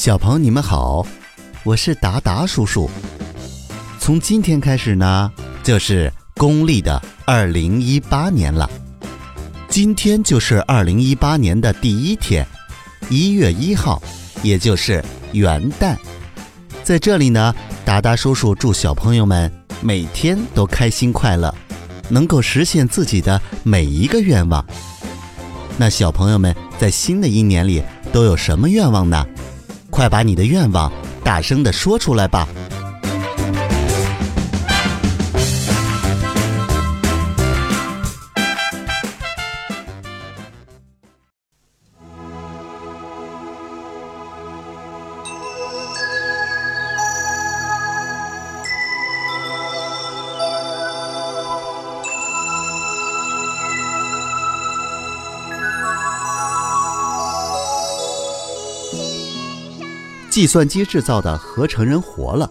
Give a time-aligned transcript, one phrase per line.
[0.00, 1.06] 小朋友，你们好，
[1.62, 2.88] 我是达达叔叔。
[3.98, 5.30] 从今天开始呢，
[5.62, 8.66] 就是公历的二零一八年了。
[9.68, 12.46] 今天就是二零一八年的第一天，
[13.10, 14.02] 一月一号，
[14.42, 15.94] 也就是元旦。
[16.82, 17.54] 在这里呢，
[17.84, 21.54] 达达叔叔祝小朋友们每天都开心快乐，
[22.08, 24.64] 能够实现自己的每一个愿望。
[25.76, 27.82] 那小朋友们在新的一年里
[28.14, 29.26] 都有什么愿望呢？
[30.00, 30.90] 快把你的愿望
[31.22, 32.48] 大声地说出来吧！
[60.40, 62.50] 计算机制造的合成人活了，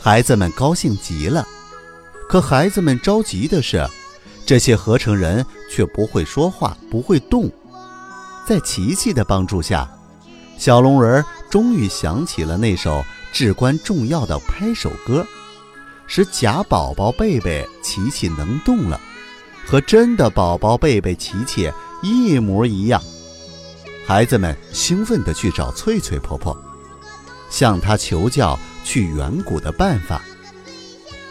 [0.00, 1.46] 孩子们高兴极了。
[2.26, 3.86] 可孩子们着急的是，
[4.46, 7.50] 这些合成人却不会说话，不会动。
[8.46, 9.86] 在琪琪的帮助下，
[10.56, 15.22] 小龙人终于想起了那首至关重要的拍手歌，
[16.06, 18.98] 使假宝宝贝贝琪琪能动了，
[19.66, 21.70] 和真的宝宝贝贝琪琪
[22.02, 22.98] 一模一样。
[24.06, 26.58] 孩子们兴奋地去找翠翠婆婆。
[27.50, 30.24] 向他求教去远古的办法。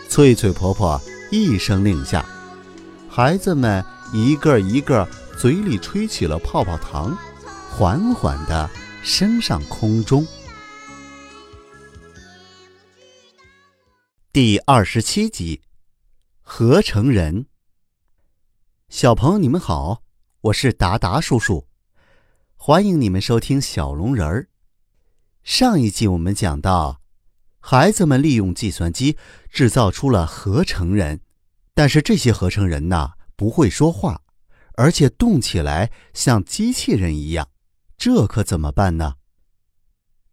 [0.10, 1.02] 翠翠婆婆
[1.32, 2.26] 一声令下，
[3.10, 7.18] 孩子们一个一个嘴里吹起了泡泡糖，
[7.70, 8.70] 缓缓地
[9.04, 10.26] 升上空中。
[14.32, 15.62] 第二十七集，
[16.42, 17.48] 合成人。
[18.90, 20.04] 小朋友，你们好，
[20.42, 21.68] 我是达达叔叔，
[22.56, 24.48] 欢迎你们收听小龙人儿。
[25.48, 27.00] 上一集我们讲到，
[27.62, 29.18] 孩子们利用计算机
[29.50, 31.22] 制造出了合成人，
[31.74, 34.24] 但是这些合成人呢不会说话，
[34.74, 37.48] 而且动起来像机器人一样，
[37.98, 39.14] 这可怎么办呢？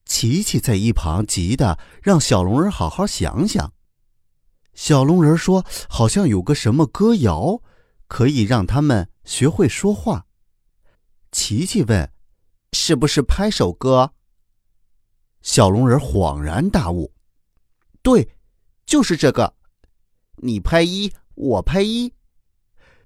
[0.04, 3.72] 琪琪在一旁急得让小龙人好好想想。
[4.74, 7.62] 小龙人说：“好像有个什么歌谣，
[8.08, 10.26] 可以让他们学会说话。”
[11.30, 12.10] 琪琪问
[12.74, 14.10] ：“是不是拍手歌？”
[15.44, 17.12] 小龙人恍然大悟
[18.02, 18.30] ：“对，
[18.86, 19.54] 就是这个。
[20.36, 22.14] 你拍一，我拍一。”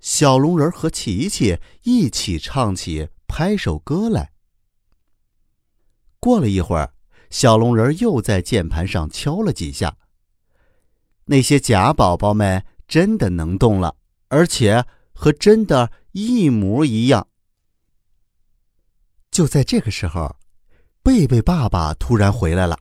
[0.00, 4.31] 小龙人和琪琪一起唱起拍手歌来。
[6.21, 6.94] 过了一会儿，
[7.28, 9.97] 小龙人又在键盘上敲了几下。
[11.25, 13.97] 那些假宝宝们真的能动了，
[14.28, 17.27] 而且和真的一模一样。
[19.32, 20.38] 就在这个时候。
[21.08, 22.78] 贝贝爸爸突然回来了，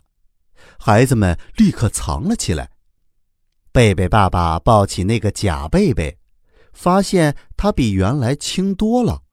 [0.77, 2.69] 孩子们立刻藏了起来。
[3.71, 6.17] 贝贝爸爸抱起那个假贝贝，
[6.73, 9.23] 发现他比原来轻多了。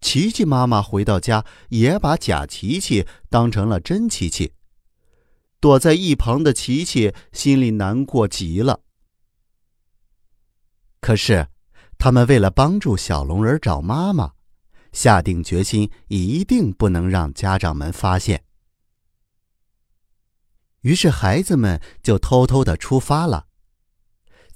[0.00, 4.52] 琪琪妈妈回到家，也把假琪琪当成了真琪琪。
[5.58, 8.82] 躲在一旁的琪琪心里难过极了。
[11.00, 11.48] 可是，
[11.98, 14.35] 他们为了帮助小龙人找妈妈。
[14.96, 18.44] 下定决心，一定不能让家长们发现。
[20.80, 23.48] 于是，孩子们就偷偷的出发了。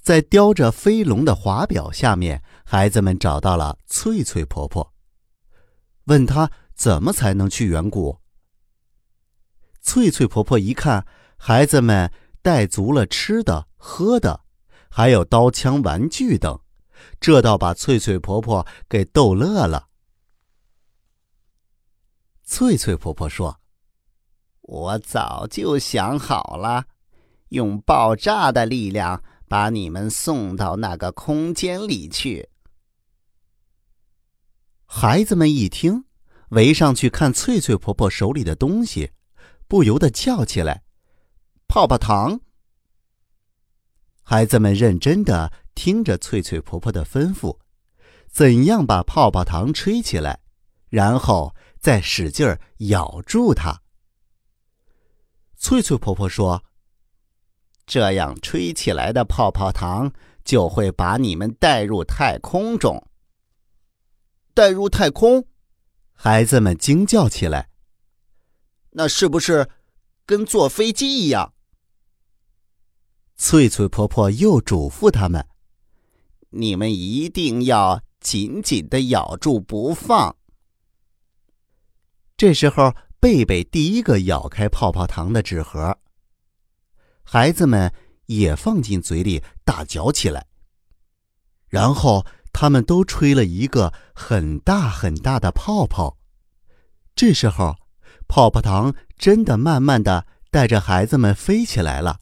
[0.01, 4.91] 在雕着飞龙的华表下面，孩子们找到了翠翠婆婆，
[6.05, 8.17] 问她怎么才能去远古。
[9.83, 11.05] 翠翠婆婆一看
[11.37, 14.41] 孩子们带足了吃的、喝的，
[14.89, 16.59] 还有刀枪玩具等，
[17.19, 19.89] 这倒把翠翠婆婆给逗乐了。
[22.51, 23.61] 翠翠婆婆说
[24.63, 26.83] ：“我早就想好了，
[27.47, 32.49] 用爆炸的力量把你们送到那个空间里去。”
[34.85, 36.03] 孩子们一听，
[36.49, 39.11] 围上去看翠翠婆婆手里的东西，
[39.69, 40.83] 不由得叫起来
[41.69, 42.41] ：“泡泡糖！”
[44.23, 47.57] 孩子们认真的听着翠翠婆婆的吩咐，
[48.29, 50.41] 怎样把泡泡糖吹起来，
[50.89, 51.55] 然后。
[51.81, 53.81] 再使劲儿咬住它。
[55.57, 56.63] 翠翠婆婆说
[57.87, 60.13] ：“这样吹起来的泡泡糖
[60.45, 63.07] 就会把你们带入太空中。”
[64.53, 65.47] 带入太空，
[66.13, 67.69] 孩子们惊叫起来
[68.91, 69.67] ：“那是不是
[70.25, 71.53] 跟坐飞机一样？”
[73.37, 75.47] 翠翠婆婆又嘱咐他们
[76.51, 80.37] ：“你们一定要紧紧的咬住不放。”
[82.41, 85.95] 这时候，贝贝第一个咬开泡泡糖的纸盒，
[87.21, 87.93] 孩子们
[88.25, 90.47] 也放进嘴里大嚼起来。
[91.67, 96.17] 然后他们都吹了一个很大很大的泡泡。
[97.13, 97.75] 这时候，
[98.27, 102.21] 泡泡糖真的慢慢的带着孩子们飞起来了，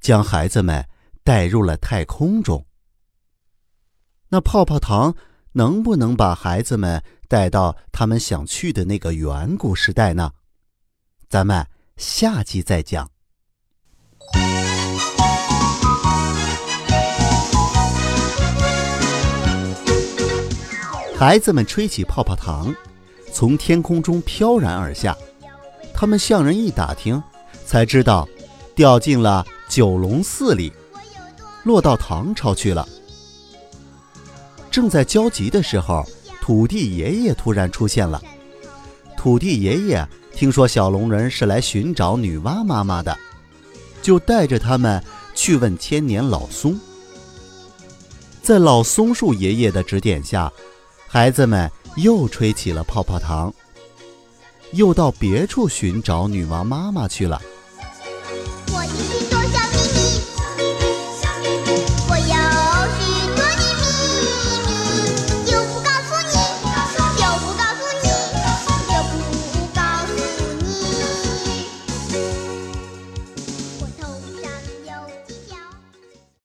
[0.00, 0.88] 将孩子们
[1.22, 2.64] 带入了太空中。
[4.30, 5.14] 那泡泡糖
[5.52, 10.32] 能不能把孩子们带到他们想去的那个远古时代呢？
[11.30, 13.08] 咱们下集再讲。
[21.16, 22.70] 孩子们吹起泡泡糖，
[23.32, 25.16] 从天空中飘然而下。
[25.94, 27.22] 他们向人一打听，
[27.64, 28.28] 才知道
[28.74, 30.70] 掉进了九龙寺里，
[31.64, 32.86] 落到唐朝去了。
[34.70, 36.06] 正在焦急的时候，
[36.42, 38.20] 土地爷爷突然出现了。
[39.16, 43.16] 土地爷爷听说小龙人是来寻找女娲妈妈的，
[44.02, 45.02] 就带着他们
[45.36, 46.76] 去问千年老松。
[48.42, 50.52] 在老松树爷爷的指点下，
[51.06, 53.54] 孩子们又吹起了泡泡糖，
[54.72, 57.40] 又到别处寻找女娲妈妈去了。